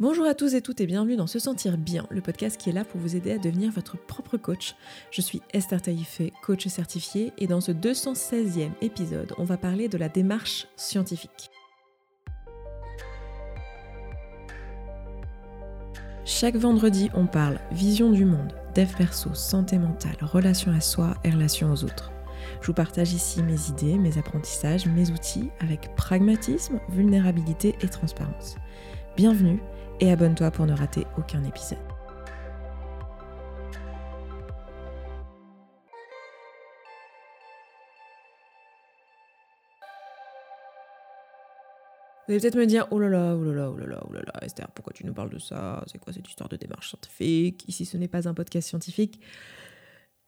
[0.00, 2.72] Bonjour à tous et toutes et bienvenue dans Se Sentir Bien, le podcast qui est
[2.72, 4.74] là pour vous aider à devenir votre propre coach.
[5.10, 9.98] Je suis Esther Taïfé, coach certifiée, et dans ce 216e épisode, on va parler de
[9.98, 11.50] la démarche scientifique.
[16.24, 21.30] Chaque vendredi, on parle vision du monde, dev perso, santé mentale, relation à soi et
[21.30, 22.10] relation aux autres.
[22.62, 28.56] Je vous partage ici mes idées, mes apprentissages, mes outils avec pragmatisme, vulnérabilité et transparence.
[29.14, 29.60] Bienvenue
[30.00, 31.78] et abonne-toi pour ne rater aucun épisode.
[42.26, 44.12] Vous allez peut-être me dire, oh là là, oh là là, oh là là, oh
[44.12, 45.82] là là, Esther, pourquoi tu nous parles de ça?
[45.90, 47.64] C'est quoi cette histoire de démarche scientifique?
[47.66, 49.20] Ici, ce n'est pas un podcast scientifique.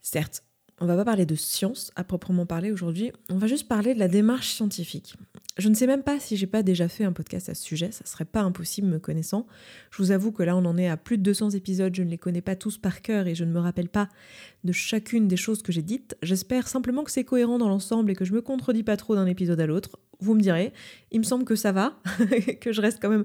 [0.00, 0.42] Certes,
[0.80, 4.00] on va pas parler de science à proprement parler aujourd'hui, on va juste parler de
[4.00, 5.14] la démarche scientifique.
[5.58, 7.90] Je ne sais même pas si j'ai pas déjà fait un podcast à ce sujet,
[7.92, 9.46] ça serait pas impossible me connaissant.
[9.90, 12.08] Je vous avoue que là on en est à plus de 200 épisodes, je ne
[12.08, 14.08] les connais pas tous par cœur et je ne me rappelle pas
[14.64, 16.16] de chacune des choses que j'ai dites.
[16.22, 19.26] J'espère simplement que c'est cohérent dans l'ensemble et que je me contredis pas trop d'un
[19.26, 19.98] épisode à l'autre.
[20.20, 20.72] Vous me direz,
[21.10, 22.00] il me semble que ça va,
[22.60, 23.24] que je reste quand même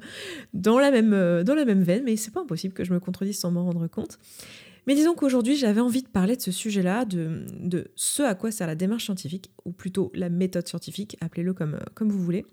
[0.53, 2.99] dans la même, euh, dans la même veine, mais c'est pas impossible que je me
[2.99, 4.19] contredise sans m'en rendre compte.
[4.87, 8.67] Mais disons qu'aujourd'hui, j'avais envie de parler de ce sujet-là, de, ce à quoi sert
[8.67, 12.45] la démarche scientifique, ou plutôt la méthode scientifique, appelez-le comme, euh, comme vous voulez.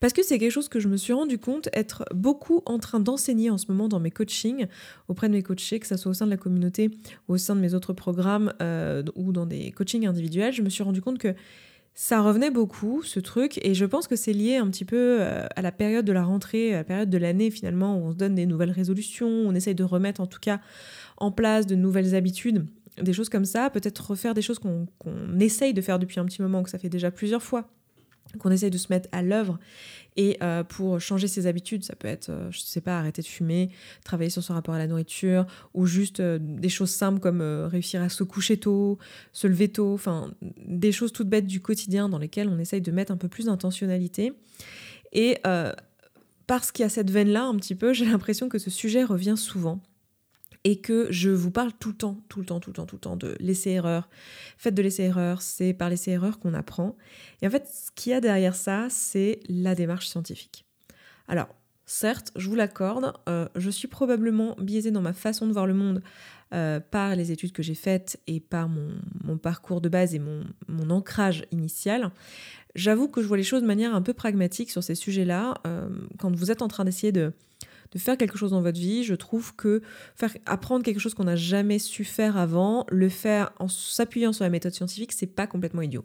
[0.00, 3.00] Parce que c'est quelque chose que je me suis rendu compte être beaucoup en train
[3.00, 4.66] d'enseigner en ce moment dans mes coachings,
[5.08, 6.90] auprès de mes coachés, que ce soit au sein de la communauté
[7.28, 10.52] ou au sein de mes autres programmes euh, ou dans des coachings individuels.
[10.52, 11.34] Je me suis rendu compte que
[11.94, 15.46] ça revenait beaucoup, ce truc, et je pense que c'est lié un petit peu euh,
[15.54, 18.16] à la période de la rentrée, à la période de l'année finalement, où on se
[18.16, 20.60] donne des nouvelles résolutions, on essaye de remettre en tout cas
[21.18, 22.66] en place de nouvelles habitudes,
[23.00, 24.86] des choses comme ça, peut-être refaire des choses qu'on
[25.38, 27.68] essaye de faire depuis un petit moment, que ça fait déjà plusieurs fois,
[28.38, 29.58] qu'on essaye de se mettre à l'œuvre.
[30.16, 33.26] Et euh, pour changer ses habitudes, ça peut être, euh, je sais pas, arrêter de
[33.26, 33.70] fumer,
[34.04, 38.02] travailler sur son rapport à la nourriture, ou juste euh, des choses simples comme réussir
[38.02, 38.98] à se coucher tôt,
[39.32, 40.32] se lever tôt, enfin
[40.66, 43.46] des choses toutes bêtes du quotidien dans lesquelles on essaye de mettre un peu plus
[43.46, 44.32] d'intentionnalité.
[45.12, 45.38] Et
[46.46, 49.36] parce qu'il y a cette veine-là un petit peu, j'ai l'impression que ce sujet revient
[49.36, 49.80] souvent
[50.64, 52.96] et que je vous parle tout le temps, tout le temps, tout le temps, tout
[52.96, 54.08] le temps de l'essai-erreur.
[54.58, 56.96] Faites de l'essai-erreur, c'est par l'essai-erreur qu'on apprend.
[57.40, 60.64] Et en fait, ce qu'il y a derrière ça, c'est la démarche scientifique.
[61.26, 61.48] Alors,
[61.84, 65.74] certes, je vous l'accorde, euh, je suis probablement biaisée dans ma façon de voir le
[65.74, 66.02] monde
[66.54, 70.44] euh, par les études que j'ai faites et par mon, parcours de base et mon,
[70.68, 72.10] mon ancrage initial.
[72.74, 75.54] J'avoue que je vois les choses de manière un peu pragmatique sur ces sujets-là.
[75.66, 77.32] Euh, quand vous êtes en train d'essayer de
[77.92, 79.82] de faire quelque chose dans votre vie, je trouve que
[80.16, 84.44] faire apprendre quelque chose qu'on n'a jamais su faire avant, le faire en s'appuyant sur
[84.44, 86.04] la méthode scientifique, c'est pas complètement idiot.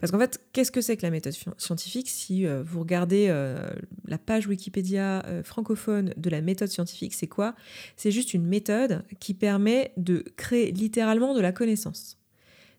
[0.00, 3.70] Parce qu'en fait, qu'est-ce que c'est que la méthode scientifique Si euh, vous regardez euh,
[4.06, 7.54] la page Wikipédia euh, francophone de la méthode scientifique, c'est quoi?
[7.96, 12.18] C'est juste une méthode qui permet de créer littéralement de la connaissance.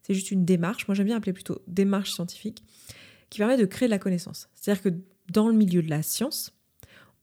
[0.03, 2.63] C'est juste une démarche, moi j'aime bien appeler plutôt démarche scientifique,
[3.31, 4.49] qui permet de créer de la connaissance.
[4.53, 4.89] C'est-à-dire que
[5.31, 6.54] dans le milieu de la science,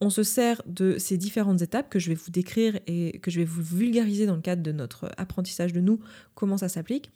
[0.03, 3.39] on se sert de ces différentes étapes que je vais vous décrire et que je
[3.39, 5.99] vais vous vulgariser dans le cadre de notre apprentissage de nous,
[6.35, 7.09] comment ça s'applique.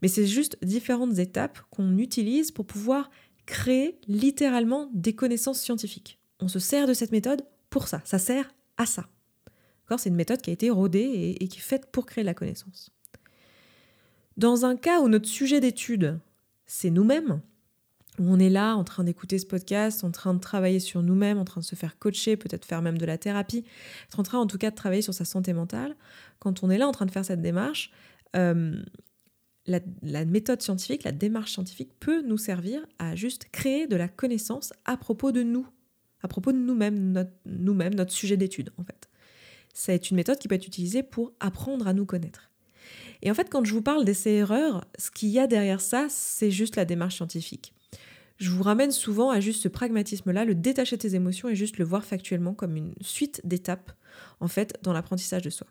[0.00, 3.10] Mais c'est juste différentes étapes qu'on utilise pour pouvoir
[3.44, 6.18] créer littéralement des connaissances scientifiques.
[6.40, 9.06] On se sert de cette méthode pour ça, ça sert à ça.
[9.98, 12.90] C'est une méthode qui a été rodée et, qui est faite pour créer la connaissance.
[14.36, 16.20] Dans un cas où notre sujet d'étude,
[16.64, 17.40] c'est nous-mêmes,
[18.20, 21.38] où on est là en train d'écouter ce podcast, en train de travailler sur nous-mêmes,
[21.38, 23.64] en train de se faire coacher, peut-être faire même de la thérapie,
[24.08, 25.96] être en train en tout cas de travailler sur sa santé mentale,
[26.38, 27.90] quand on est là en train de faire cette démarche,
[28.36, 28.80] euh,
[29.66, 34.74] la, méthode scientifique, la démarche scientifique peut nous servir à juste créer de la connaissance
[34.84, 35.66] à propos de nous,
[36.22, 37.12] à propos de nous-mêmes,
[37.46, 39.08] notre, sujet d'étude en fait.
[39.72, 42.50] C'est une méthode qui peut être utilisée pour apprendre à nous connaître.
[43.22, 46.50] Et en fait, quand je vous parle d'essais-erreurs, ce qu'il y a derrière ça, c'est
[46.50, 47.72] juste la démarche scientifique
[48.40, 51.76] je vous ramène souvent à juste ce pragmatisme-là, le détacher de tes émotions et juste
[51.76, 53.92] le voir factuellement comme une suite d'étapes,
[54.40, 55.66] en fait, dans l'apprentissage de soi.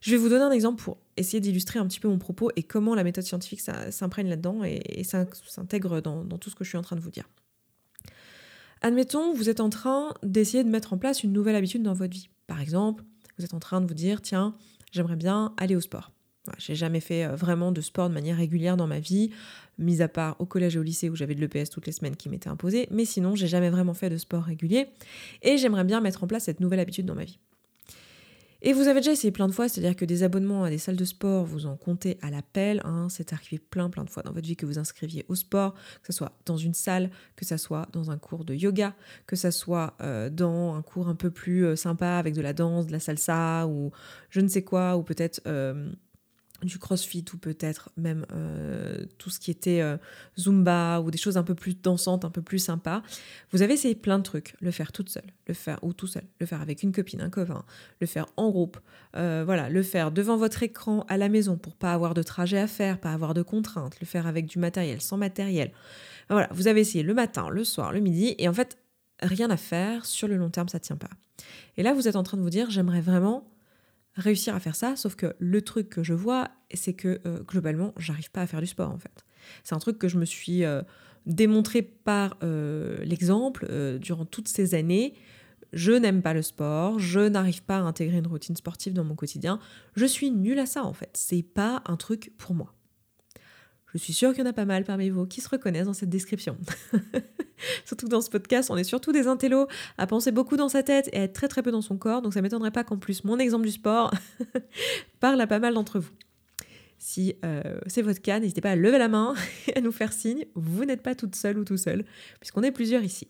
[0.00, 2.64] Je vais vous donner un exemple pour essayer d'illustrer un petit peu mon propos et
[2.64, 6.78] comment la méthode scientifique s'imprègne là-dedans et, s'intègre dans, dans tout ce que je suis
[6.78, 7.28] en train de vous dire.
[8.82, 12.12] Admettons, vous êtes en train d'essayer de mettre en place une nouvelle habitude dans votre
[12.12, 12.28] vie.
[12.48, 13.04] Par exemple,
[13.38, 14.56] vous êtes en train de vous dire, tiens,
[14.92, 16.10] j'aimerais bien aller au sport.
[16.58, 19.30] J'ai jamais fait euh, vraiment de sport de manière régulière dans ma vie,
[19.78, 22.16] mis à part au collège et au lycée où j'avais de l'EPS toutes les semaines
[22.16, 24.88] qui m'étaient imposées, mais sinon j'ai jamais vraiment fait de sport régulier
[25.42, 27.38] et j'aimerais bien mettre en place cette nouvelle habitude dans ma vie.
[28.62, 30.96] Et vous avez déjà essayé plein de fois, c'est-à-dire que des abonnements à des salles
[30.96, 32.80] de sport, vous en comptez à l'appel.
[32.84, 35.74] Hein, c'est arrivé plein plein de fois dans votre vie que vous inscriviez au sport,
[35.74, 38.94] que ce soit dans une salle, que ce soit dans un cours de yoga,
[39.26, 42.54] que ce soit euh, dans un cours un peu plus euh, sympa avec de la
[42.54, 43.92] danse, de la salsa ou
[44.30, 45.42] je ne sais quoi, ou peut-être
[46.62, 49.96] du crossfit ou peut-être même euh, tout ce qui était euh,
[50.38, 53.02] zumba ou des choses un peu plus dansantes, un peu plus sympas.
[53.52, 56.24] Vous avez essayé plein de trucs, le faire toute seule, le faire ou tout seul,
[56.40, 57.64] le faire avec une copine, un copain,
[58.00, 58.78] le faire en groupe,
[59.16, 62.58] euh, voilà, le faire devant votre écran à la maison pour pas avoir de trajet
[62.58, 65.72] à faire, pas avoir de contraintes, le faire avec du matériel, sans matériel.
[66.28, 68.78] Voilà, vous avez essayé le matin, le soir, le midi et en fait
[69.20, 71.10] rien à faire sur le long terme, ça tient pas.
[71.76, 73.46] Et là vous êtes en train de vous dire j'aimerais vraiment
[74.16, 77.92] réussir à faire ça, sauf que le truc que je vois, c'est que euh, globalement,
[77.98, 79.24] j'arrive pas à faire du sport en fait.
[79.62, 80.82] C'est un truc que je me suis euh,
[81.26, 83.68] démontré par euh, l'exemple
[83.98, 85.14] durant toutes ces années.
[85.72, 89.14] Je n'aime pas le sport, je n'arrive pas à intégrer une routine sportive dans mon
[89.14, 89.58] quotidien.
[89.94, 91.10] Je suis nulle à ça en fait.
[91.14, 92.75] C'est pas un truc pour moi.
[93.96, 95.94] Je suis sûre qu'il y en a pas mal parmi vous qui se reconnaissent dans
[95.94, 96.56] cette description.
[97.84, 99.66] surtout dans ce podcast, on est surtout des intellos
[99.96, 102.20] à penser beaucoup dans sa tête et à être très très peu dans son corps.
[102.20, 104.12] Donc ça m'étonnerait pas qu'en plus mon exemple du sport
[105.20, 106.12] parle à pas mal d'entre vous.
[106.98, 109.34] Si euh, c'est votre cas, n'hésitez pas à lever la main
[109.68, 110.44] et à nous faire signe.
[110.54, 112.04] Vous n'êtes pas toute seule ou tout seul,
[112.40, 113.28] puisqu'on est plusieurs ici.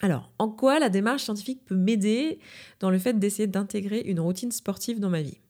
[0.00, 2.38] Alors, en quoi la démarche scientifique peut m'aider
[2.78, 5.40] dans le fait d'essayer d'intégrer une routine sportive dans ma vie?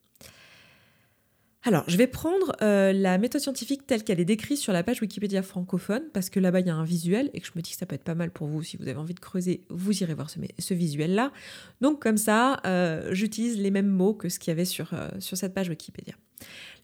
[1.63, 5.01] Alors, je vais prendre euh, la méthode scientifique telle qu'elle est décrite sur la page
[5.01, 7.71] Wikipédia francophone, parce que là-bas, il y a un visuel, et que je me dis
[7.71, 8.63] que ça peut être pas mal pour vous.
[8.63, 11.33] Si vous avez envie de creuser, vous irez voir ce, visuel-là.
[11.81, 15.09] Donc, comme ça, euh, j'utilise les mêmes mots que ce qu'il y avait sur, euh,
[15.19, 16.13] sur cette page Wikipédia.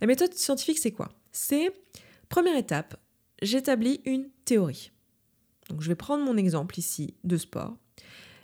[0.02, 1.10] La méthode scientifique, c'est quoi?
[1.32, 1.72] C'est,
[2.28, 2.98] première étape,
[3.42, 4.92] j'établis une théorie.
[5.70, 7.78] Donc, je vais prendre mon exemple ici de sport.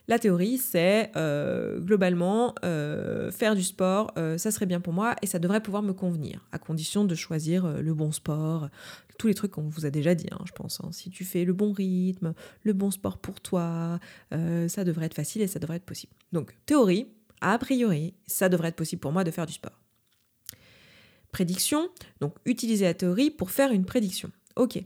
[0.07, 5.15] La théorie, c'est euh, globalement euh, faire du sport, euh, ça serait bien pour moi
[5.21, 8.69] et ça devrait pouvoir me convenir, à condition de choisir le bon sport,
[9.17, 10.81] tous les trucs qu'on vous a déjà dit, hein, je pense.
[10.83, 10.89] Hein.
[10.91, 12.33] Si tu fais le bon rythme,
[12.63, 13.99] le bon sport pour toi,
[14.31, 16.13] ça devrait être facile et ça devrait être possible.
[16.31, 17.07] Donc, théorie,
[17.41, 19.79] a priori, ça devrait être possible pour moi de faire du sport.
[21.31, 21.89] Prédiction,
[22.19, 24.31] donc utiliser la théorie pour faire une prédiction.
[24.55, 24.83] Ok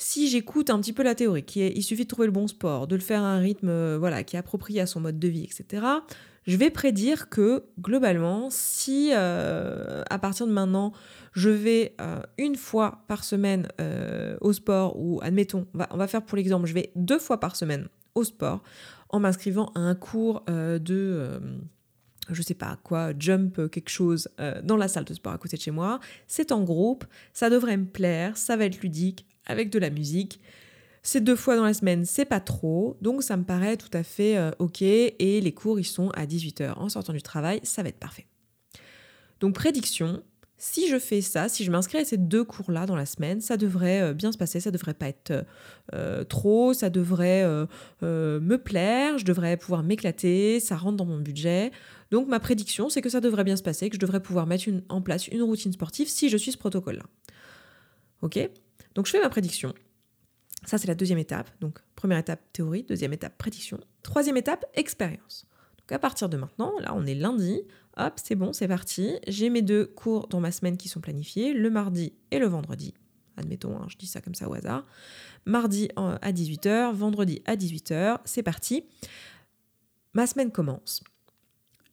[0.00, 2.46] si j'écoute un petit peu la théorie, qui est il suffit de trouver le bon
[2.46, 5.18] sport, de le faire à un rythme euh, voilà, qui est approprié à son mode
[5.18, 5.86] de vie, etc.,
[6.46, 10.94] je vais prédire que globalement, si euh, à partir de maintenant,
[11.32, 13.68] je vais euh, une fois par semaine
[14.40, 17.88] au sport, ou admettons, on va, faire pour l'exemple, je vais deux fois par semaine
[18.14, 18.62] au sport
[19.10, 21.40] en m'inscrivant à un cours de
[22.30, 24.28] je sais pas quoi, jump quelque chose
[24.64, 26.00] dans la salle de sport à côté de chez moi.
[26.26, 27.04] C'est en groupe,
[27.34, 30.40] ça devrait me plaire, ça va être ludique, avec de la musique.
[31.02, 34.02] C'est deux fois dans la semaine, c'est pas trop, donc ça me paraît tout à
[34.02, 34.82] fait euh, ok.
[34.82, 38.26] Et les cours, ils sont à 18h en sortant du travail, ça va être parfait.
[39.40, 40.22] Donc prédiction,
[40.58, 43.56] si je fais ça, si je m'inscris à ces deux cours-là dans la semaine, ça
[43.56, 45.46] devrait euh, bien se passer, ça devrait pas être
[45.94, 47.46] euh, trop, ça devrait
[48.02, 51.70] me plaire, je devrais pouvoir m'éclater, ça rentre dans mon budget.
[52.10, 54.68] Donc ma prédiction, c'est que ça devrait bien se passer, que je devrais pouvoir mettre
[54.90, 57.04] en place une routine sportive si je suis ce protocole-là.
[58.20, 58.38] Ok?
[58.94, 59.74] Donc je fais ma prédiction.
[60.64, 61.50] Ça, c'est la deuxième étape.
[61.60, 62.82] Donc première étape, théorie.
[62.82, 63.78] Deuxième étape, prédiction.
[64.02, 65.46] Troisième étape, expérience.
[65.78, 67.62] Donc à partir de maintenant, là, on est lundi.
[67.96, 69.18] Hop, c'est bon, c'est parti.
[69.26, 72.94] J'ai mes deux cours dans ma semaine qui sont planifiés, le mardi et le vendredi.
[73.36, 74.86] Admettons, hein, je dis ça comme ça au hasard.
[75.46, 78.84] Mardi à 18h, vendredi à 18h, c'est parti.
[80.12, 81.02] Ma semaine commence.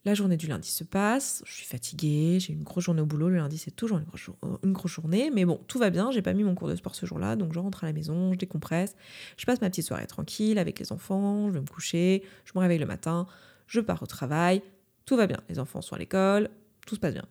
[0.08, 3.28] La journée du lundi se passe, je suis fatiguée, j'ai une grosse journée au boulot.
[3.28, 6.12] Le lundi, c'est toujours une grosse, journée, mais bon, tout va bien.
[6.12, 8.32] J'ai pas mis mon cours de sport ce jour-là, donc je rentre à la maison,
[8.32, 8.96] je décompresse,
[9.36, 12.62] je passe ma petite soirée tranquille avec les enfants, je vais me coucher, je me
[12.62, 13.28] réveille le matin,
[13.68, 14.62] je pars au travail,
[15.06, 15.42] tout va bien.
[15.50, 16.52] Les enfants sont à l'école,
[16.86, 17.26] tout se passe bien.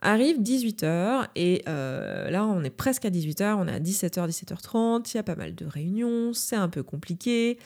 [0.00, 5.08] Arrive 18h et euh, là on est presque à 18h, on est à 17h, 17h30,
[5.14, 7.58] il y a pas mal de réunions, c'est un peu compliqué.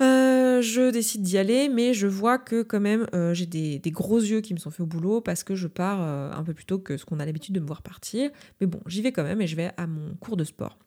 [0.00, 4.18] Euh, je décide d'y aller, mais je vois que quand même euh, j'ai des, gros
[4.18, 6.66] yeux qui me sont faits au boulot parce que je pars euh, un peu plus
[6.66, 8.30] tôt que ce qu'on a l'habitude de me voir partir.
[8.60, 10.78] Mais bon, j'y vais quand même et je vais à mon cours de sport.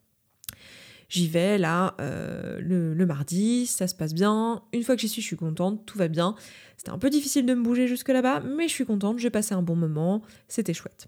[1.07, 4.61] J'y vais là le, le, mardi, ça se passe bien.
[4.73, 6.35] Une fois que j'y suis, je suis contente, tout va bien.
[6.77, 9.55] C'était un peu difficile de me bouger jusque là-bas, mais je suis contente, j'ai passé
[9.55, 11.07] un bon moment, c'était chouette.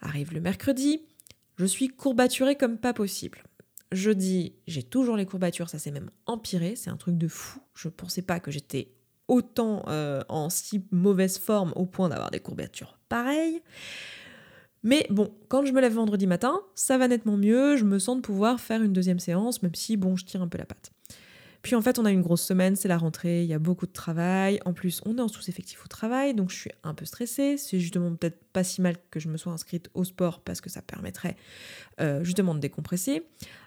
[0.00, 1.02] Arrive le mercredi,
[1.58, 3.44] je suis courbaturée comme pas possible.
[3.92, 7.60] Jeudi, j'ai toujours les courbatures, ça s'est même empiré, c'est un truc de fou.
[7.74, 8.92] Je ne pensais pas que j'étais
[9.28, 13.62] autant euh, en si mauvaise forme au point d'avoir des courbatures pareilles.
[14.82, 18.16] Mais bon, quand je me lève vendredi matin, ça va nettement mieux, je me sens
[18.16, 20.92] de pouvoir faire une deuxième séance, même si bon, je tire un peu la patte.
[21.64, 23.86] Puis en fait, on a une grosse semaine, c'est la rentrée, il y a beaucoup
[23.86, 24.60] de travail.
[24.66, 27.56] En plus, on est en sous-effectif au travail, donc je suis un peu stressée.
[27.56, 30.68] C'est justement peut-être pas si mal que je me sois inscrite au sport parce que
[30.68, 31.36] ça permettrait
[32.02, 33.22] euh, justement de décompresser.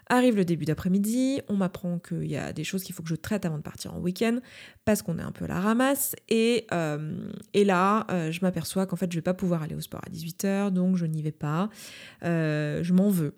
[0.08, 3.14] Arrive le début d'après-midi, on m'apprend qu'il y a des choses qu'il faut que je
[3.14, 4.38] traite avant de partir en week-end
[4.84, 6.14] parce qu'on est un peu à la ramasse.
[6.28, 10.00] Et, euh, là, euh, je m'aperçois qu'en fait, je vais pas pouvoir aller au sport
[10.06, 11.68] à 18h, donc je n'y vais pas.
[12.22, 13.34] je m'en veux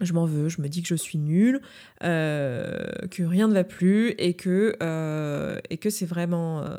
[0.00, 1.60] je m'en veux, je me dis que je suis nulle,
[2.04, 6.76] euh, que rien ne va plus et que, euh, et que c'est vraiment euh,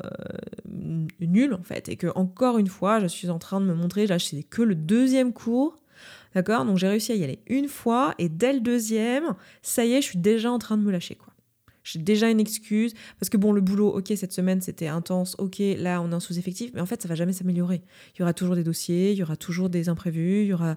[1.20, 1.88] nul en fait.
[1.88, 4.62] Et que encore une fois, je suis en train de me montrer, là c'est que
[4.62, 5.76] le deuxième cours,
[6.34, 6.64] d'accord?
[6.64, 10.02] Donc j'ai réussi à y aller une fois et dès le deuxième, ça y est,
[10.02, 11.32] je suis déjà en train de me lâcher quoi.
[11.82, 15.60] J'ai déjà une excuse parce que bon, le boulot, ok, cette semaine c'était intense, ok,
[15.78, 17.82] là on est en sous-effectif, mais en fait ça va jamais s'améliorer.
[18.14, 20.76] Il y aura toujours des dossiers, il y aura toujours des imprévus, il y aura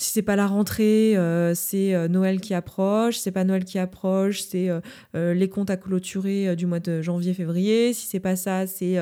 [0.00, 3.16] si c'est pas la rentrée, euh, c'est euh, Noël qui approche.
[3.16, 7.02] Si c'est pas Noël qui approche, c'est euh, les comptes à clôturer du mois de
[7.02, 7.92] janvier-février.
[7.92, 8.96] Si c'est pas ça, c'est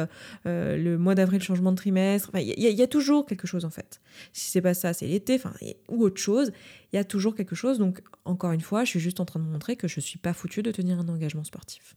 [0.44, 2.32] le mois d'avril, changement de trimestre.
[2.34, 4.00] Il y, a toujours quelque chose en fait.
[4.32, 5.52] Si c'est pas ça, c'est l'été, enfin
[5.88, 6.50] ou autre chose.
[6.92, 7.78] Il y a toujours quelque chose.
[7.78, 10.32] Donc encore une fois, je suis juste en train de montrer que je suis pas
[10.32, 11.94] foutu de tenir un engagement sportif.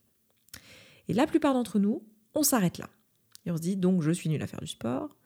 [1.07, 2.03] Et la plupart d'entre nous,
[2.35, 2.89] on s'arrête là.
[3.47, 5.17] Et on se dit donc je suis nul à faire du sport.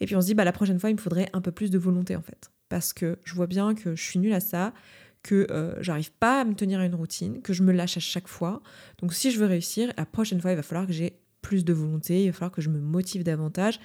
[0.00, 1.70] Et puis on se dit bah la prochaine fois il me faudrait un peu plus
[1.70, 4.72] de volonté en fait parce que je vois bien que je suis nulle à ça,
[5.22, 8.00] que euh, j'arrive pas à me tenir à une routine, que je me lâche à
[8.00, 8.62] chaque fois.
[8.96, 11.74] Donc si je veux réussir, la prochaine fois, il va falloir que j'ai plus de
[11.74, 13.78] volonté, il va falloir que je me motive davantage.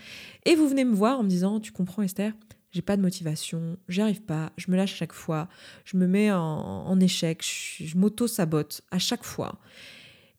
[0.45, 2.31] Et vous venez me voir en me disant, tu comprends Esther,
[2.71, 5.49] j'ai pas de motivation, j'y arrive pas, je me lâche à chaque fois,
[5.83, 9.59] je me mets en, échec, je, m'auto-sabote à chaque fois.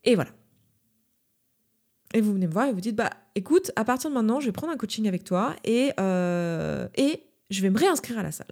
[0.05, 0.31] Et voilà.
[2.15, 4.47] Et vous venez me voir et vous dites, bah écoute, à partir de maintenant, je
[4.47, 8.31] vais prendre un coaching avec toi et, euh, et je vais me réinscrire à la
[8.31, 8.51] salle.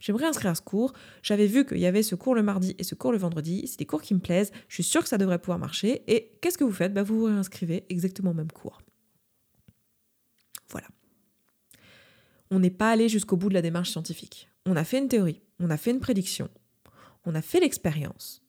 [0.00, 0.92] Je vais me réinscrire à ce cours.
[1.22, 3.66] J'avais vu qu'il y avait ce cours le mardi et ce cours le vendredi.
[3.66, 4.52] C'est des cours qui me plaisent.
[4.68, 6.02] Je suis sûre que ça devrait pouvoir marcher.
[6.06, 6.94] Et qu'est-ce que vous faites?
[6.94, 8.80] Bah, Vous vous réinscrivez exactement au même cours.
[10.70, 10.88] Voilà.
[12.50, 14.48] On n'est pas allé jusqu'au bout de la démarche scientifique.
[14.64, 16.48] On a fait une théorie, on a fait une prédiction,
[17.24, 18.42] on a fait l'expérience.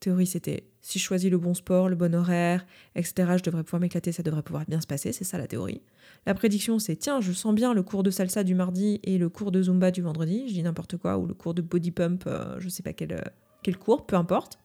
[0.00, 3.80] Théorie, c'était si je choisis le bon sport, le bon horaire, etc., je devrais pouvoir
[3.80, 5.80] m'éclater, ça devrait pouvoir bien se passer, c'est ça la théorie.
[6.26, 9.30] La prédiction, c'est tiens, je sens bien le cours de salsa du mardi et le
[9.30, 12.24] cours de zumba du vendredi, je dis n'importe quoi, ou le cours de body pump,
[12.26, 14.58] euh, je sais pas quel, euh, cours, peu importe.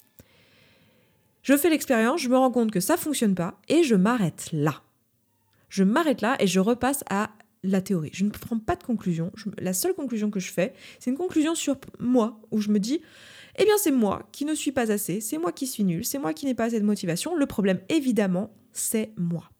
[1.42, 4.82] Je fais l'expérience, je me rends compte que ça fonctionne pas et je m'arrête là.
[5.70, 7.30] Je m'arrête là et je repasse à
[7.64, 8.12] la théorie.
[8.14, 9.32] Je ne prends pas de conclusion.
[9.58, 13.02] la seule conclusion que je fais, c'est une conclusion sur moi, où je me dis,
[13.60, 16.18] eh bien c'est moi qui ne suis pas assez, c'est moi qui suis nul, c'est
[16.18, 17.36] moi qui n'ai pas assez de motivation.
[17.36, 19.52] Le problème, évidemment, c'est moi.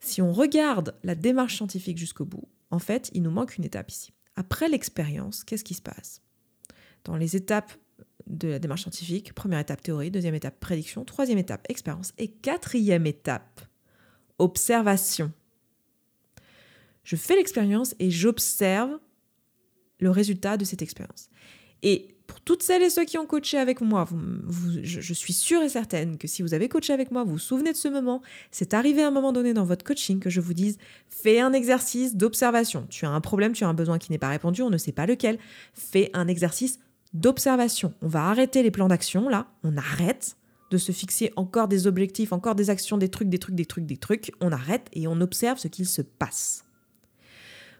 [0.00, 3.90] Si on regarde la démarche scientifique jusqu'au bout, en fait, il nous manque une étape
[3.90, 4.12] ici.
[4.34, 6.20] Après l'expérience, qu'est-ce qui se passe?
[7.04, 7.72] Dans les étapes
[8.26, 13.06] de la démarche scientifique, première étape théorie, deuxième étape prédiction, troisième étape expérience et quatrième
[13.06, 13.60] étape
[14.38, 15.32] observation.
[17.04, 18.98] Je fais l'expérience et j'observe
[20.00, 21.28] le résultat de cette expérience.
[21.82, 24.06] Et pour toutes celles et ceux qui ont coaché avec moi,
[24.82, 27.72] je, suis sûre et certaine que si vous avez coaché avec moi, vous vous souvenez
[27.72, 28.22] de ce moment,
[28.52, 31.52] c'est arrivé à un moment donné dans votre coaching que je vous dise, fais un
[31.52, 32.86] exercice d'observation.
[32.88, 34.92] Tu as un problème, tu as un besoin qui n'est pas répondu, on ne sait
[34.92, 35.38] pas lequel.
[35.74, 36.78] Fais un exercice
[37.14, 37.94] d'observation.
[38.00, 40.36] On va arrêter les plans d'action, là, on arrête
[40.70, 43.86] de se fixer encore des objectifs, encore des actions, des trucs, des trucs, des trucs,
[43.86, 44.32] des trucs.
[44.40, 46.64] On arrête et on observe ce qu'il se passe.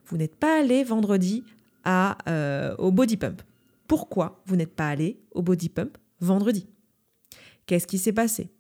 [0.07, 1.45] Vous n'êtes pas allé vendredi
[1.87, 3.43] euh, au body pump
[3.91, 6.69] pourquoi vous n'êtes pas allé au body pump vendredi.
[7.67, 8.53] Qu'est-ce qui s'est passé?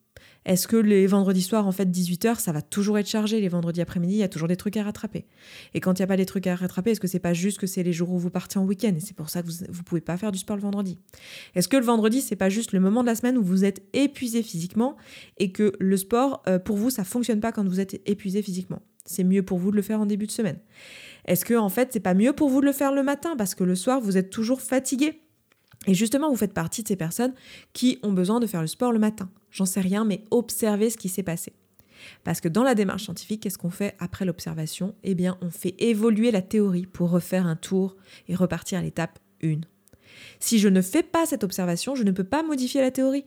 [0.44, 3.40] Est-ce que les vendredis soirs, en fait, 18h, ça va toujours être chargé?
[3.40, 5.28] Les vendredis après-midi, il y a toujours des trucs à rattraper.
[5.72, 7.58] Et quand il n'y a pas des trucs à rattraper, est-ce que c'est pas juste
[7.58, 8.92] que c'est les jours où vous partez en week-end?
[8.96, 10.99] Et c'est pour ça que vous ne pouvez pas faire du sport le vendredi.
[11.54, 13.84] Est-ce que le vendredi, c'est pas juste le moment de la semaine où vous êtes
[13.92, 14.96] épuisé physiquement
[15.38, 18.82] et que le sport, euh, pour vous, ça fonctionne pas quand vous êtes épuisé physiquement?
[19.04, 20.58] C'est mieux pour vous de le faire en début de semaine.
[21.26, 23.54] Est-ce que en fait c'est pas mieux pour vous de le faire le matin parce
[23.54, 25.22] que le soir vous êtes toujours fatigué?
[25.86, 27.32] Et justement, vous faites partie de ces personnes
[27.72, 29.30] qui ont besoin de faire le sport le matin.
[29.50, 31.54] J'en sais rien, mais observez ce qui s'est passé.
[32.24, 34.94] Parce que dans la démarche scientifique, qu'est-ce qu'on fait après l'observation?
[35.04, 37.96] Eh bien, on fait évoluer la théorie pour refaire un tour
[38.28, 39.60] et repartir à l'étape 1.
[40.38, 43.24] Si je ne fais pas cette observation, je ne peux pas modifier la théorie.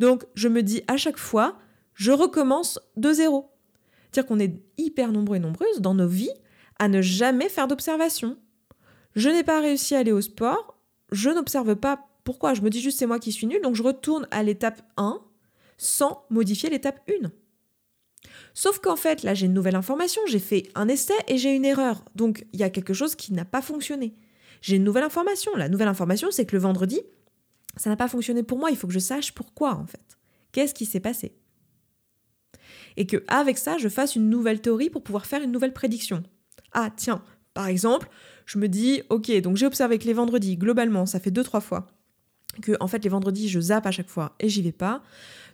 [0.00, 1.58] Donc, je me dis à chaque fois,
[1.94, 3.50] je recommence de zéro.
[4.10, 6.30] C'est-à-dire qu'on est hyper nombreux et nombreuses dans nos vies
[6.82, 8.36] à ne jamais faire d'observation.
[9.14, 12.80] Je n'ai pas réussi à aller au sport, je n'observe pas pourquoi, je me dis
[12.80, 15.20] juste c'est moi qui suis nul, donc je retourne à l'étape 1
[15.78, 17.30] sans modifier l'étape 1.
[18.52, 21.64] Sauf qu'en fait, là j'ai une nouvelle information, j'ai fait un essai et j'ai une
[21.64, 22.04] erreur.
[22.16, 24.16] Donc il y a quelque chose qui n'a pas fonctionné.
[24.60, 25.54] J'ai une nouvelle information.
[25.54, 27.00] La nouvelle information, c'est que le vendredi,
[27.76, 30.18] Ça n'a pas fonctionné pour moi, il faut que je sache pourquoi en fait.
[30.50, 31.36] Qu'est-ce qui s'est passé?
[32.96, 36.24] Et que avec ça, je fasse une nouvelle théorie pour pouvoir faire une nouvelle prédiction.
[36.72, 37.22] Ah tiens,
[37.54, 38.08] par exemple,
[38.46, 41.60] je me dis, ok, donc j'ai observé que les vendredis, globalement, ça fait deux, trois
[41.60, 41.86] fois,
[42.62, 45.02] que en fait les vendredis, je zappe à chaque fois et j'y vais pas.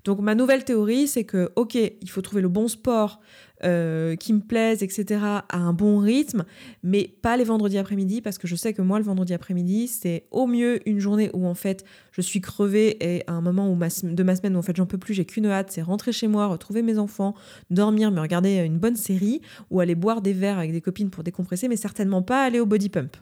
[0.04, 3.20] Donc ma nouvelle théorie, c'est que, ok, il faut trouver le bon sport
[3.64, 6.44] euh, qui me plaise, etc., à un bon rythme,
[6.82, 10.24] mais pas les vendredis après-midi, parce que je sais que moi, le vendredi après-midi, c'est
[10.30, 13.76] au mieux une journée où en fait je suis crevée et à un moment où
[13.76, 16.28] de ma semaine où en fait j'en peux plus, j'ai qu'une hâte, c'est rentrer chez
[16.28, 17.34] moi, retrouver mes enfants,
[17.70, 21.24] dormir, me regarder une bonne série ou aller boire des verres avec des copines pour
[21.24, 23.16] décompresser, mais certainement pas aller au body pump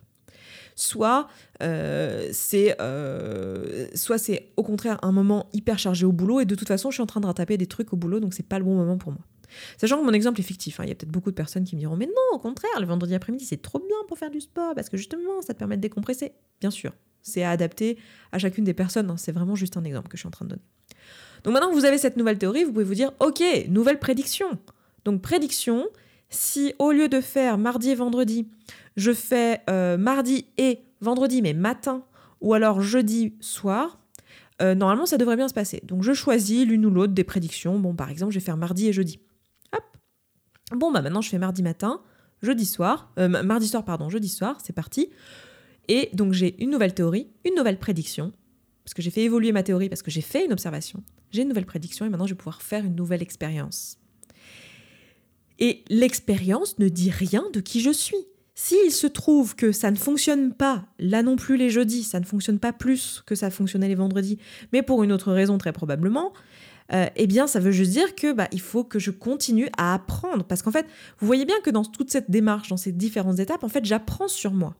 [0.76, 1.26] soit
[1.62, 6.54] euh, c'est euh, soit c'est au contraire un moment hyper chargé au boulot et de
[6.54, 8.58] toute façon je suis en train de rattraper des trucs au boulot donc c'est pas
[8.58, 9.22] le bon moment pour moi.
[9.78, 10.84] Sachant que mon exemple est fictif, hein.
[10.84, 12.86] il y a peut-être beaucoup de personnes qui me diront mais non au contraire le
[12.86, 15.76] vendredi après-midi c'est trop bien pour faire du sport parce que justement ça te permet
[15.76, 16.32] de décompresser.
[16.60, 17.98] Bien sûr, c'est à adapter
[18.32, 19.16] à chacune des personnes, hein.
[19.16, 20.62] c'est vraiment juste un exemple que je suis en train de donner.
[21.44, 24.58] Donc maintenant que vous avez cette nouvelle théorie, vous pouvez vous dire ok nouvelle prédiction.
[25.04, 25.86] Donc prédiction,
[26.30, 28.48] si au lieu de faire mardi et vendredi,
[28.96, 32.02] je fais euh, mardi et vendredi, mais matin,
[32.40, 33.98] ou alors jeudi soir,
[34.62, 35.80] euh, normalement ça devrait bien se passer.
[35.84, 37.78] Donc je choisis l'une ou l'autre des prédictions.
[37.78, 39.20] Bon, par exemple, je vais faire mardi et jeudi.
[40.72, 42.00] Bon, bah maintenant je fais mardi matin,
[42.42, 45.10] jeudi soir, euh, mardi soir, pardon, jeudi soir, c'est parti.
[45.88, 48.32] Et donc j'ai une nouvelle théorie, une nouvelle prédiction,
[48.84, 51.02] parce que j'ai fait évoluer ma théorie, parce que j'ai fait une observation.
[51.30, 53.98] J'ai une nouvelle prédiction et maintenant je vais pouvoir faire une nouvelle expérience.
[55.58, 58.26] Et l'expérience ne dit rien de qui je suis.
[58.54, 62.24] S'il se trouve que ça ne fonctionne pas, là non plus les jeudis, ça ne
[62.24, 64.38] fonctionne pas plus que ça fonctionnait les vendredis,
[64.72, 66.32] mais pour une autre raison très probablement,
[66.92, 69.94] euh, eh bien ça veut juste dire que bah, il faut que je continue à
[69.94, 70.44] apprendre.
[70.44, 70.86] Parce qu'en fait,
[71.18, 74.28] vous voyez bien que dans toute cette démarche, dans ces différentes étapes, en fait, j'apprends
[74.28, 74.74] sur moi.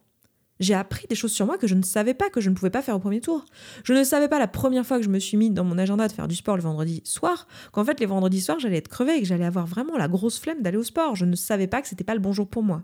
[0.58, 2.70] J'ai appris des choses sur moi que je ne savais pas, que je ne pouvais
[2.70, 3.44] pas faire au premier tour.
[3.84, 6.08] Je ne savais pas la première fois que je me suis mis dans mon agenda
[6.08, 9.16] de faire du sport le vendredi soir, qu'en fait les vendredis soirs j'allais être crevée
[9.16, 11.14] et que j'allais avoir vraiment la grosse flemme d'aller au sport.
[11.14, 12.82] Je ne savais pas que c'était pas le bon jour pour moi.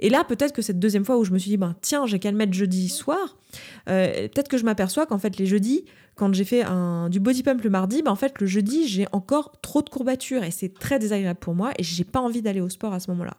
[0.00, 2.18] Et là, peut-être que cette deuxième fois où je me suis dit, ben, tiens, j'ai
[2.18, 3.36] qu'à le mettre jeudi soir,
[3.88, 5.84] euh, peut-être que je m'aperçois qu'en fait, les jeudis,
[6.16, 6.64] quand j'ai fait
[7.10, 10.44] du body pump le mardi, ben, en fait, le jeudi, j'ai encore trop de courbatures
[10.44, 13.10] et c'est très désagréable pour moi et j'ai pas envie d'aller au sport à ce
[13.10, 13.36] moment-là.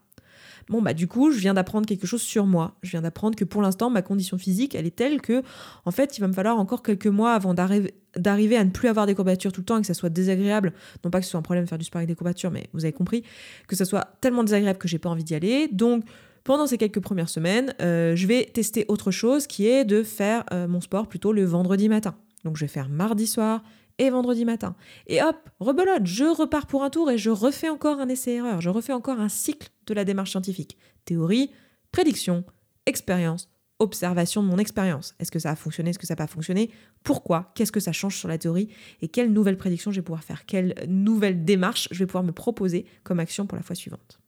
[0.69, 2.75] Bon, bah, du coup, je viens d'apprendre quelque chose sur moi.
[2.81, 5.43] Je viens d'apprendre que pour l'instant, ma condition physique, elle est telle que,
[5.85, 9.05] en fait, il va me falloir encore quelques mois avant d'arriver à ne plus avoir
[9.05, 10.73] des courbatures tout le temps et que ça soit désagréable.
[11.03, 12.67] Non pas que ce soit un problème de faire du sport avec des courbatures, mais
[12.73, 13.23] vous avez compris,
[13.67, 15.67] que ça soit tellement désagréable que j'ai pas envie d'y aller.
[15.71, 16.03] Donc,
[16.45, 20.45] pendant ces quelques premières semaines, euh, je vais tester autre chose qui est de faire
[20.53, 22.15] euh, mon sport plutôt le vendredi matin.
[22.45, 23.63] Donc je vais faire mardi soir
[23.97, 24.75] et vendredi matin.
[25.07, 28.69] Et hop, rebelote, je repars pour un tour et je refais encore un essai-erreur, je
[28.69, 30.77] refais encore un cycle de la démarche scientifique.
[31.05, 31.49] Théorie,
[31.91, 32.43] prédiction,
[32.85, 35.15] expérience, observation de mon expérience.
[35.19, 36.69] Est-ce que ça a fonctionné, est-ce que ça n'a pas fonctionné?
[37.03, 37.53] Pourquoi?
[37.55, 38.69] Qu'est-ce que ça change sur la théorie?
[39.01, 40.45] Et quelle nouvelle prédiction je vais pouvoir faire?
[40.45, 44.19] Quelle nouvelle démarche je vais pouvoir me proposer comme action pour la fois suivante?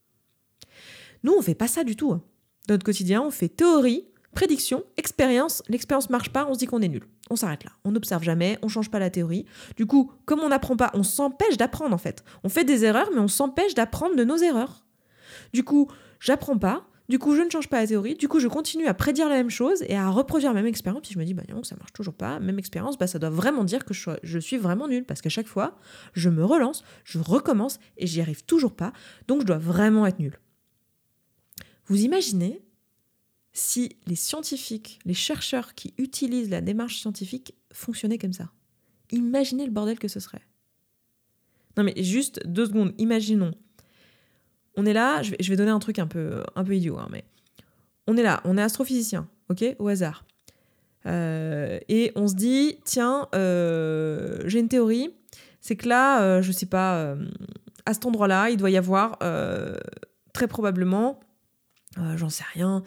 [1.24, 2.12] Nous, on fait pas ça du tout.
[2.12, 2.22] Hein.
[2.68, 5.64] Dans notre quotidien, on fait théorie, prédiction, expérience.
[5.68, 7.04] L'expérience marche pas, on se dit qu'on est nul.
[7.30, 7.72] On s'arrête là.
[7.84, 9.46] On n'observe jamais, on change pas la théorie.
[9.76, 12.24] Du coup, comme on n'apprend pas, on s'empêche d'apprendre en fait.
[12.44, 14.86] On fait des erreurs, mais on s'empêche d'apprendre de nos erreurs.
[15.54, 15.88] Du coup,
[16.20, 16.86] j'apprends pas.
[17.10, 18.16] Du coup, je ne change pas la théorie.
[18.16, 21.02] Du coup, je continue à prédire la même chose et à reproduire la même expérience.
[21.04, 22.40] Puis je me dis, bah non, ça marche toujours pas.
[22.40, 25.48] Même expérience, bah ça doit vraiment dire que je, suis vraiment nul parce qu'à chaque
[25.48, 25.78] fois,
[26.14, 28.92] je me relance, je recommence et j'y arrive toujours pas.
[29.28, 30.38] Donc, je dois vraiment être nul.
[31.88, 32.62] Vous imaginez
[33.54, 38.52] si les scientifiques, les chercheurs qui utilisent la démarche scientifique fonctionnaient comme ça
[39.12, 40.42] Imaginez le bordel que ce serait.
[41.78, 43.52] Non mais juste deux secondes, imaginons.
[44.76, 47.24] On est là, je vais, donner un truc un peu, un peu idiot, hein, mais
[48.06, 50.26] on est là, on est astrophysicien, ok, au hasard.
[51.08, 55.10] Euh, et on se dit, tiens, euh, j'ai une théorie,
[55.62, 57.16] c'est que là, euh, je sais pas,
[57.86, 59.18] à cet endroit-là, il doit y avoir
[60.34, 61.20] très probablement
[62.00, 62.84] euh, j'en sais rien.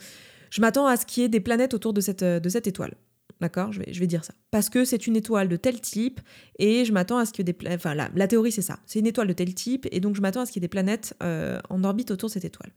[0.50, 2.94] Je m'attends à ce qu'il y ait des planètes autour de cette, étoile.
[3.40, 3.72] D'accord?
[3.72, 4.34] Je vais, dire ça.
[4.50, 6.20] Parce que c'est une étoile de tel type
[6.58, 7.80] et je m'attends à ce ait des planètes.
[7.80, 8.80] Enfin, la, théorie, c'est ça.
[8.84, 10.68] C'est une étoile de tel type et donc je m'attends à ce qu'il y ait
[10.68, 12.70] des planètes euh, en orbite autour de cette étoile.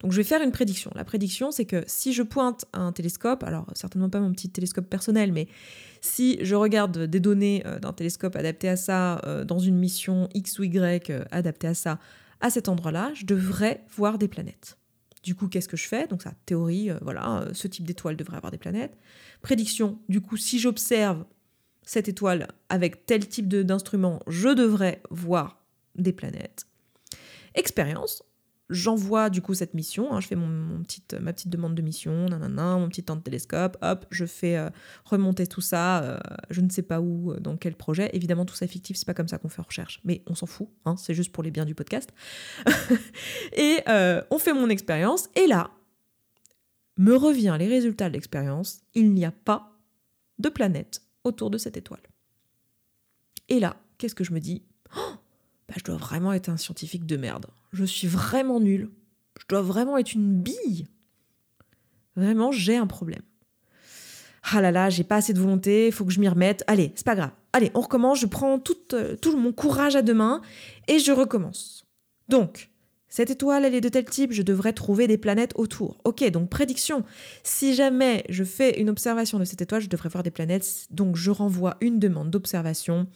[0.00, 0.90] Donc je vais faire une prédiction.
[0.96, 4.88] La prédiction, c'est que si je pointe un télescope, alors certainement pas mon petit télescope
[4.88, 5.46] personnel, mais
[6.00, 10.58] si je regarde des données euh, d'un télescope adapté à ça, dans une mission X
[10.58, 12.00] ou Y adaptée à ça,
[12.40, 14.76] à cet endroit-là, je devrais voir des planètes.
[15.22, 16.06] Du coup, qu'est-ce que je fais?
[16.06, 18.98] Donc, ça, théorie, euh, voilà, euh, ce type d'étoile devrait avoir des planètes.
[19.40, 21.24] Prédiction, du coup, si j'observe
[21.84, 25.64] cette étoile avec tel type d'instrument, je devrais voir
[25.96, 26.66] des planètes.
[27.54, 28.22] Expérience,
[28.72, 32.88] j'envoie du coup cette mission, hein, je fais ma petite demande de mission, nanana, mon
[32.88, 34.70] petit temps de télescope, hop, je fais euh,
[35.04, 36.18] remonter tout ça, euh,
[36.50, 38.10] je ne sais pas où, euh, dans quel projet.
[38.14, 40.46] Évidemment, tout ça est fictif, c'est pas comme ça qu'on fait recherche, mais on s'en
[40.46, 42.12] fout, hein, c'est juste pour les biens du podcast.
[43.56, 43.80] et
[44.30, 45.70] on fait mon expérience, et là,
[46.96, 49.78] me revient les résultats de l'expérience, il n'y a pas
[50.38, 52.02] de planète autour de cette étoile.
[53.48, 54.62] Et là, qu'est-ce que je me dis?
[54.96, 55.14] Oh,
[55.72, 58.90] bah, Je dois vraiment être un scientifique de merde je suis vraiment nulle.
[59.40, 60.86] Je dois vraiment être une bille.
[62.16, 63.22] Vraiment, j'ai un problème.
[64.52, 66.64] Ah là là, j'ai pas assez de volonté, il faut que je m'y remette.
[66.66, 67.30] Allez, c'est pas grave.
[67.52, 70.42] Allez, on recommence, je prends tout, euh, tout mon courage à deux mains
[70.88, 71.86] et je recommence.
[72.28, 72.70] Donc,
[73.12, 75.98] cette étoile, elle est de tel type, je devrais trouver des planètes autour.
[76.04, 77.04] Ok, donc prédiction.
[77.42, 80.86] Si jamais je fais une observation de cette étoile, je devrais voir des planètes.
[80.90, 83.06] Donc je renvoie une demande d'observation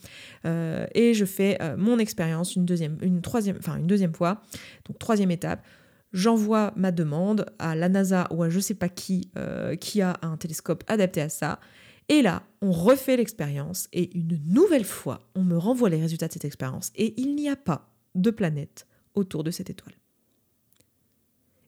[0.45, 4.43] euh, et je fais euh, mon expérience une deuxième, une troisième, enfin une deuxième fois.
[4.85, 5.65] Donc troisième étape.
[6.13, 10.17] J'envoie ma demande à la NASA ou à je sais pas qui euh, qui a
[10.21, 11.59] un télescope adapté à ça.
[12.07, 16.33] Et là, on refait l'expérience et une nouvelle fois, on me renvoie les résultats de
[16.33, 18.85] cette expérience et il n'y a pas de planète
[19.17, 19.95] autour de cette étoile.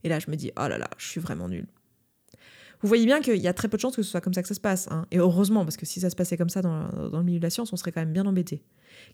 [0.04, 1.68] Et là, je me dis, oh là là, je suis vraiment nulle.
[2.82, 4.42] Vous voyez bien qu'il y a très peu de chances que ce soit comme ça
[4.42, 4.88] que ça se passe.
[4.90, 5.06] Hein.
[5.12, 7.50] Et heureusement, parce que si ça se passait comme ça dans, le milieu de la
[7.50, 8.64] science, on serait quand même bien embêté.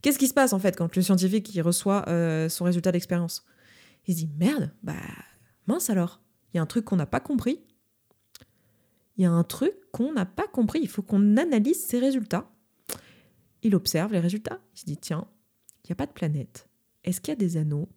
[0.02, 3.44] Qu'est-ce qui se passe en fait quand le scientifique il reçoit euh, son résultat d'expérience?
[4.06, 4.94] Il se dit, merde, bah
[5.66, 6.22] mince alors,
[6.54, 7.60] il y a un truc qu'on n'a pas compris.
[9.18, 10.80] Il y a un truc qu'on n'a pas compris.
[10.84, 12.52] Il faut qu'on analyse ces résultats.
[13.64, 14.60] Il observe les résultats.
[14.76, 15.28] Il se dit, tiens,
[15.84, 16.70] il n'y a pas de planète.
[17.04, 17.90] Est-ce qu'il y a des anneaux?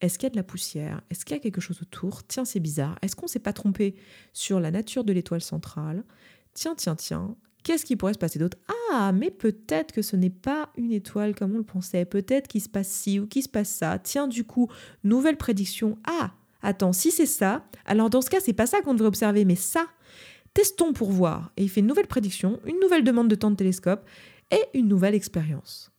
[0.00, 1.02] Est-ce qu'il y a de la poussière?
[1.10, 2.26] Est-ce qu'il y a quelque chose autour?
[2.26, 2.98] Tiens, c'est bizarre.
[3.02, 3.94] Est-ce qu'on s'est pas trompé
[4.32, 6.04] sur la nature de l'étoile centrale?
[6.52, 7.36] Tiens, tiens, tiens.
[7.62, 8.58] Qu'est-ce qui pourrait se passer d'autre?
[8.92, 12.04] Ah, mais peut-être que ce n'est pas une étoile comme on le pensait.
[12.04, 13.98] Peut-être qu'il se passe ci ou qu'il se passe ça.
[13.98, 14.70] Tiens, du coup,
[15.02, 15.96] nouvelle prédiction.
[16.06, 19.46] Ah, attends, si c'est ça, alors dans ce cas, c'est pas ça qu'on devrait observer,
[19.46, 19.86] mais ça.
[20.52, 21.52] Testons pour voir.
[21.56, 24.06] Et il fait une nouvelle prédiction, une nouvelle demande de temps de télescope
[24.50, 25.90] et une nouvelle expérience.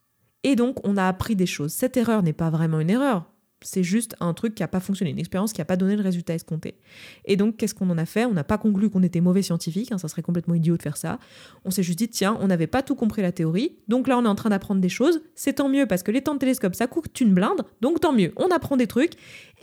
[0.44, 1.74] Et donc, on a appris des choses.
[1.74, 3.32] Cette erreur n'est pas vraiment une erreur.
[3.62, 6.04] C'est juste un truc qui n'a pas fonctionné, une expérience qui n'a pas donné le
[6.04, 6.78] résultat escompté.
[7.24, 8.26] Et donc, qu'est-ce qu'on en a fait?
[8.26, 10.98] On n'a pas conclu qu'on était mauvais scientifique, hein, ça serait complètement idiot de faire
[10.98, 11.20] ça.
[11.64, 14.26] On s'est juste dit, tiens, on n'avait pas tout compris la théorie, donc là on
[14.26, 16.76] est en train d'apprendre des choses, c'est tant mieux parce que les temps de télescope
[16.76, 19.14] ça coûte une blinde, donc tant mieux, on apprend des trucs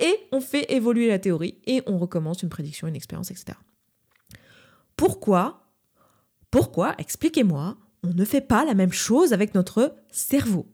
[0.01, 3.59] et on fait évoluer la théorie et on recommence une prédiction, une expérience, etc.
[4.97, 5.69] Pourquoi?
[6.51, 10.67] Pourquoi, expliquez-moi, on ne fait pas la même chose avec notre cerveau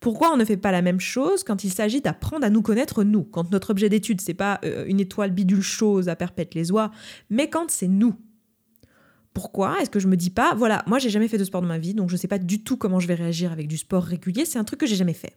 [0.00, 3.04] pourquoi on ne fait pas la même chose quand il s'agit d'apprendre à nous connaître
[3.04, 3.24] nous?
[3.24, 6.90] Quand notre objet d'étude, c'est pas euh, une étoile bidule chose à perpète les oies,
[7.30, 8.14] mais quand c'est nous.
[9.32, 11.68] Pourquoi est-ce que je me dis pas, voilà, moi j'ai jamais fait de sport dans
[11.68, 14.04] ma vie, donc je sais pas du tout comment je vais réagir avec du sport
[14.04, 15.36] régulier, c'est un truc que j'ai jamais fait.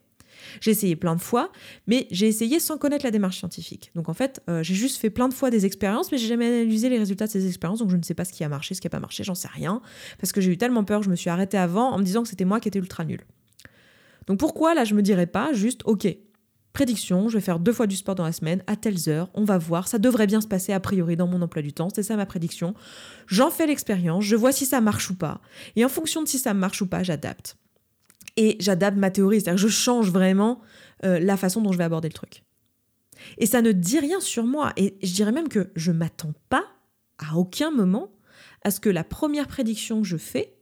[0.60, 1.50] J'ai essayé plein de fois,
[1.88, 3.90] mais j'ai essayé sans connaître la démarche scientifique.
[3.96, 6.46] Donc en fait, euh, j'ai juste fait plein de fois des expériences, mais j'ai jamais
[6.46, 8.74] analysé les résultats de ces expériences, donc je ne sais pas ce qui a marché,
[8.74, 9.80] ce qui n'a pas marché, j'en sais rien,
[10.20, 12.28] parce que j'ai eu tellement peur, je me suis arrêtée avant en me disant que
[12.28, 13.20] c'était moi qui étais ultra nul.
[14.28, 16.06] Donc pourquoi là je me dirais pas juste ok,
[16.72, 19.42] prédiction, je vais faire deux fois du sport dans la semaine à telles heures, on
[19.42, 22.04] va voir, ça devrait bien se passer a priori dans mon emploi du temps, c'est
[22.04, 22.74] ça ma prédiction.
[23.26, 25.40] J'en fais l'expérience, je vois si ça marche ou pas,
[25.74, 27.56] et en fonction de si ça marche ou pas, j'adapte.
[28.36, 30.60] Et j'adapte ma théorie, c'est-à-dire que je change vraiment
[31.04, 32.44] euh, la façon dont je vais aborder le truc.
[33.38, 36.64] Et ça ne dit rien sur moi, et je dirais même que je m'attends pas
[37.18, 38.12] à aucun moment
[38.62, 40.54] à ce que la première prédiction que je fais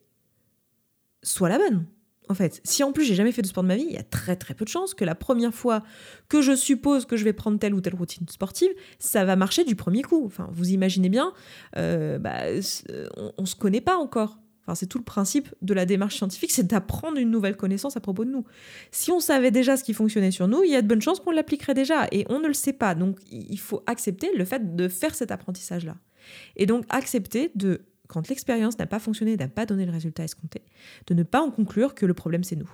[1.22, 1.86] soit la bonne
[2.28, 2.60] en fait.
[2.64, 4.36] Si en plus j'ai jamais fait de sport de ma vie, il y a très
[4.36, 5.82] très peu de chances que la première fois
[6.28, 9.64] que je suppose que je vais prendre telle ou telle routine sportive, ça va marcher
[9.64, 10.24] du premier coup.
[10.26, 11.32] Enfin, vous imaginez bien,
[11.76, 12.42] euh, bah,
[13.16, 14.38] on, ne se connaît pas encore.
[14.62, 18.00] Enfin, c'est tout le principe de la démarche scientifique, c'est d'apprendre une nouvelle connaissance à
[18.00, 18.44] propos de nous.
[18.90, 21.20] Si on savait déjà ce qui fonctionnait sur nous, il y a de bonnes chances
[21.20, 22.96] qu'on l'appliquerait déjà, et on ne le sait pas.
[22.96, 25.96] Donc, il faut accepter le fait de faire cet apprentissage-là.
[26.56, 30.62] Et donc, accepter de quand l'expérience n'a pas fonctionné, n'a pas donné le résultat escompté,
[31.06, 32.70] de ne pas en conclure que le problème c'est nous.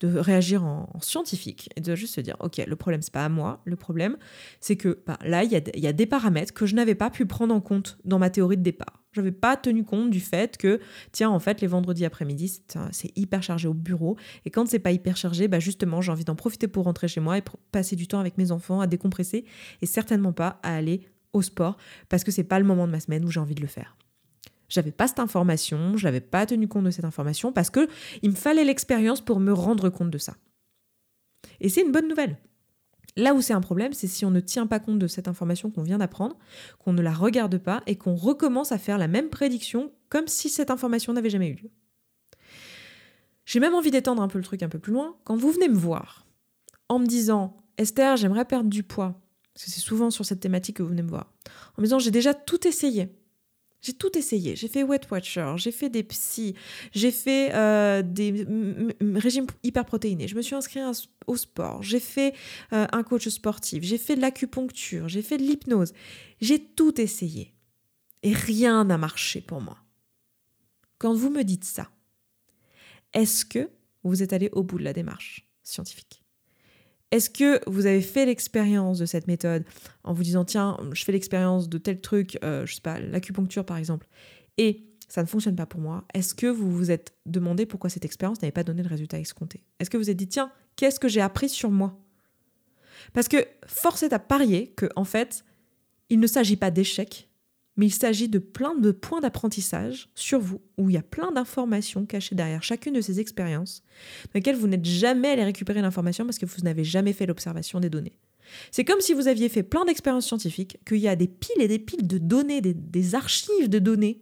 [0.00, 3.28] De réagir en, scientifique et de juste se dire ok, le problème c'est pas à
[3.28, 4.16] moi, le problème
[4.60, 7.54] c'est que bah, là il y, a, des paramètres que je n'avais pas pu prendre
[7.54, 9.04] en compte dans ma théorie de départ.
[9.14, 10.80] Je n'avais pas tenu compte du fait que,
[11.12, 14.16] tiens, en fait, les vendredis après-midi, c'est hyper chargé au bureau.
[14.44, 17.20] Et quand c'est pas hyper chargé, bah justement, j'ai envie d'en profiter pour rentrer chez
[17.20, 19.44] moi et passer du temps avec mes enfants, à décompresser,
[19.82, 21.76] et certainement pas à aller au sport,
[22.08, 23.96] parce que c'est pas le moment de ma semaine où j'ai envie de le faire.
[24.68, 27.88] J'avais pas cette information, je n'avais pas tenu compte de cette information parce que
[28.22, 30.34] il me fallait l'expérience pour me rendre compte de ça.
[31.60, 32.38] Et c'est une bonne nouvelle.
[33.16, 35.70] Là où c'est un problème, c'est si on ne tient pas compte de cette information
[35.70, 36.36] qu'on vient d'apprendre,
[36.78, 40.48] qu'on ne la regarde pas et qu'on recommence à faire la même prédiction comme si
[40.48, 41.70] cette information n'avait jamais eu lieu.
[43.44, 45.16] J'ai même envie d'étendre un peu le truc un peu plus loin.
[45.24, 46.26] Quand vous venez me voir
[46.88, 49.20] en me disant Esther, j'aimerais perdre du poids,
[49.52, 51.32] parce que c'est souvent sur cette thématique que vous venez me voir,
[51.76, 53.08] en me disant j'ai déjà tout essayé.
[53.84, 54.56] J'ai tout essayé.
[54.56, 56.54] J'ai fait Weight Watcher, j'ai fait des psys,
[56.92, 58.46] j'ai fait euh, des
[59.14, 60.80] régimes hyperprotéinés, je me suis inscrit
[61.26, 62.34] au sport, j'ai fait
[62.72, 65.92] euh, un coach sportif, j'ai fait de l'acupuncture, j'ai fait de l'hypnose.
[66.40, 67.52] J'ai tout essayé.
[68.22, 69.76] Et rien n'a marché pour moi.
[70.96, 71.90] Quand vous me dites ça,
[73.12, 73.68] est-ce que
[74.02, 76.23] vous êtes allé au bout de la démarche scientifique?
[77.14, 79.64] Est-ce que vous avez fait l'expérience de cette méthode
[80.02, 83.64] en vous disant tiens, je fais l'expérience de tel truc, euh, je sais pas, l'acupuncture
[83.64, 84.08] par exemple,
[84.58, 88.04] et ça ne fonctionne pas pour moi Est-ce que vous vous êtes demandé pourquoi cette
[88.04, 89.62] expérience n'avait pas donné le résultat escompté?
[89.78, 91.96] Est-ce que vous vous êtes dit tiens, qu'est-ce que j'ai appris sur moi?
[93.12, 95.44] Parce que force est à parier que en fait,
[96.10, 97.28] il ne s'agit pas d'échec,
[97.76, 101.32] mais il s'agit de plein de points d'apprentissage sur vous, où il y a plein
[101.32, 103.82] d'informations cachées derrière chacune de ces expériences,
[104.26, 107.80] dans lesquelles vous n'êtes jamais allé récupérer l'information parce que vous n'avez jamais fait l'observation
[107.80, 108.18] des données.
[108.70, 111.68] C'est comme si vous aviez fait plein d'expériences scientifiques, qu'il y a des piles et
[111.68, 114.20] des piles de données, des, archives de données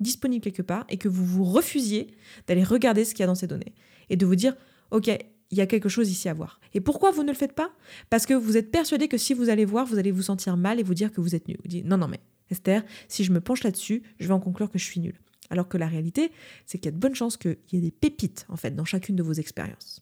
[0.00, 2.08] disponibles quelque part, et que vous vous refusiez
[2.46, 3.74] d'aller regarder ce qu'il y a dans ces données,
[4.10, 4.54] et de vous dire,
[4.90, 5.10] OK,
[5.50, 6.60] il y a quelque chose ici à voir.
[6.72, 7.70] Et pourquoi vous ne le faites pas?
[8.10, 10.80] Parce que vous êtes persuadé que si vous allez voir, vous allez vous sentir mal
[10.80, 11.58] et vous dire que vous êtes nul.
[11.62, 14.70] Vous dites, non, non, mais Esther, si je me penche là-dessus, je vais en conclure
[14.70, 15.20] que je suis nulle.
[15.50, 16.32] Alors que la réalité,
[16.66, 18.84] c'est qu'il y a de bonnes chances qu'il y ait des pépites, en fait, dans
[18.84, 20.00] chacune de vos expériences.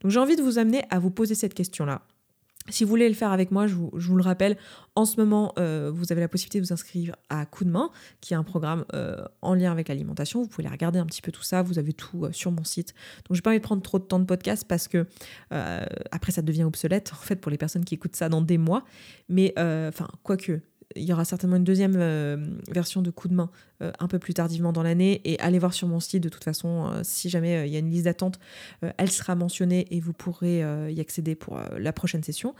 [0.00, 2.02] Donc j'ai envie de vous amener à vous poser cette question-là.
[2.70, 4.56] Si vous voulez le faire avec moi, je vous, le rappelle,
[4.94, 7.90] en ce moment, euh, vous avez la possibilité de vous inscrire à Coup de main,
[8.22, 10.40] qui est un programme euh, en lien avec l'alimentation.
[10.40, 12.94] Vous pouvez regarder un petit peu tout ça, vous avez tout euh, sur mon site.
[13.28, 15.06] Donc, je n'ai pas envie de prendre trop de temps de podcast parce que
[16.10, 18.84] après, ça devient obsolète, en fait, pour les personnes qui écoutent ça dans des mois.
[19.28, 20.62] Mais, enfin, quoique,
[20.96, 22.36] il y aura certainement une deuxième euh,
[22.70, 23.50] version de coup de main
[23.82, 25.20] euh, un peu plus tardivement dans l'année.
[25.24, 27.78] Et allez voir sur mon site, de toute façon, euh, si jamais il y a
[27.78, 28.38] une liste d'attente,
[28.96, 30.60] elle sera mentionnée et vous pourrez
[30.92, 32.54] y accéder pour la prochaine session.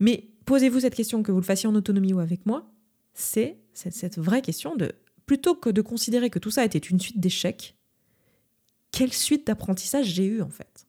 [0.00, 2.70] Mais posez-vous cette question, que vous le fassiez en autonomie ou avec moi,
[3.12, 4.92] c'est cette vraie question de,
[5.26, 7.76] plutôt que de considérer que tout ça était une suite d'échecs,
[8.90, 10.83] quelle suite d'apprentissage j'ai eu en fait?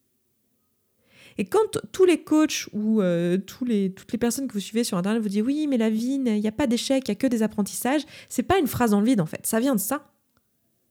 [1.37, 5.21] Et quand tous les coachs ou euh, toutes les personnes que vous suivez sur Internet
[5.21, 7.27] vous disent oui, mais la vie, il n'y a pas d'échec, il n'y a que
[7.27, 10.11] des apprentissages, c'est pas une phrase dans le vide en fait, ça vient de ça.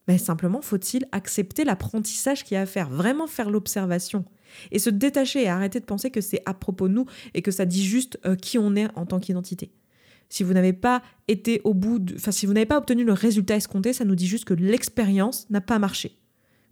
[0.06, 4.26] Mais simplement, faut-il accepter l'apprentissage qu'il y a à faire, vraiment faire l'observation
[4.70, 7.50] et se détacher et arrêter de penser que c'est à propos de nous et que
[7.50, 9.72] ça dit juste euh, qui on est en tant qu'identité.
[10.28, 13.56] Si vous n'avez pas été au bout, enfin si vous n'avez pas obtenu le résultat
[13.56, 16.18] escompté, ça nous dit juste que l'expérience n'a pas marché.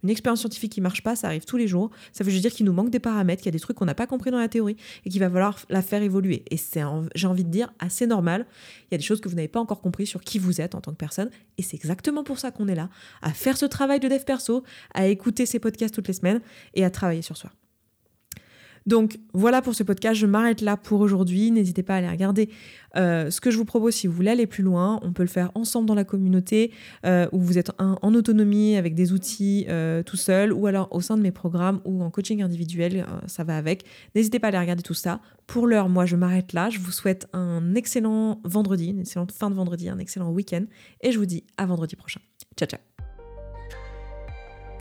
[0.03, 1.89] Une expérience scientifique qui marche pas, ça arrive tous les jours.
[2.11, 3.85] Ça veut juste dire qu'il nous manque des paramètres, qu'il y a des trucs qu'on
[3.85, 6.43] n'a pas compris dans la théorie et qu'il va falloir la faire évoluer.
[6.51, 6.81] Et c'est,
[7.15, 8.45] j'ai envie de dire, assez normal.
[8.91, 10.75] Il y a des choses que vous n'avez pas encore compris sur qui vous êtes
[10.75, 11.29] en tant que personne.
[11.57, 12.89] Et c'est exactement pour ça qu'on est là,
[13.21, 14.63] à faire ce travail de dev perso,
[14.93, 16.41] à écouter ces podcasts toutes les semaines
[16.73, 17.51] et à travailler sur soi.
[18.85, 21.51] Donc voilà pour ce podcast, je m'arrête là pour aujourd'hui.
[21.51, 22.49] N'hésitez pas à aller regarder
[22.95, 24.99] euh, ce que je vous propose si vous voulez aller plus loin.
[25.03, 26.71] On peut le faire ensemble dans la communauté
[27.05, 31.01] euh, où vous êtes en autonomie avec des outils euh, tout seul ou alors au
[31.01, 33.85] sein de mes programmes ou en coaching individuel, ça va avec.
[34.15, 35.21] N'hésitez pas à aller regarder tout ça.
[35.47, 36.69] Pour l'heure, moi je m'arrête là.
[36.69, 40.65] Je vous souhaite un excellent vendredi, une excellente fin de vendredi, un excellent week-end
[41.01, 42.19] et je vous dis à vendredi prochain.
[42.57, 42.92] Ciao ciao